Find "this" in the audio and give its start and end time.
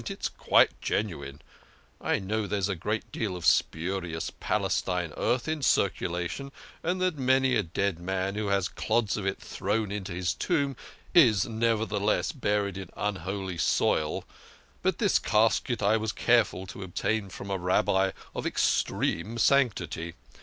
14.97-15.19